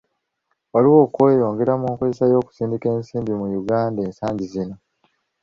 [0.73, 4.75] Waliwo okweyongera mu nkozesa y'okusindika ensimbi mu Uganda ensangi zino.